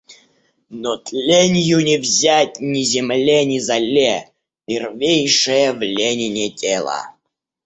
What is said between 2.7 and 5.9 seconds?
земле, ни золе— первейшее в